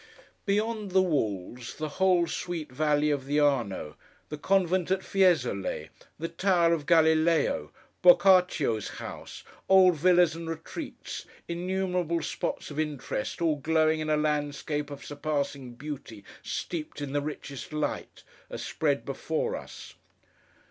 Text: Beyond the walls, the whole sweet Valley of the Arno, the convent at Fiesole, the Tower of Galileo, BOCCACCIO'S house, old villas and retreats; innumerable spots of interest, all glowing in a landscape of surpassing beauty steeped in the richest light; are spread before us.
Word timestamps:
Beyond 0.47 0.93
the 0.93 1.01
walls, 1.03 1.75
the 1.75 1.87
whole 1.99 2.25
sweet 2.25 2.71
Valley 2.71 3.11
of 3.11 3.27
the 3.27 3.39
Arno, 3.39 3.97
the 4.29 4.37
convent 4.39 4.89
at 4.89 5.03
Fiesole, 5.03 5.89
the 6.17 6.27
Tower 6.27 6.73
of 6.73 6.87
Galileo, 6.87 7.71
BOCCACCIO'S 8.01 8.87
house, 8.97 9.43
old 9.69 9.95
villas 9.97 10.33
and 10.35 10.49
retreats; 10.49 11.27
innumerable 11.47 12.23
spots 12.23 12.71
of 12.71 12.79
interest, 12.79 13.43
all 13.43 13.57
glowing 13.57 13.99
in 13.99 14.09
a 14.09 14.17
landscape 14.17 14.89
of 14.89 15.05
surpassing 15.05 15.75
beauty 15.75 16.23
steeped 16.41 16.99
in 16.99 17.13
the 17.13 17.21
richest 17.21 17.71
light; 17.71 18.23
are 18.49 18.57
spread 18.57 19.05
before 19.05 19.55
us. 19.55 19.93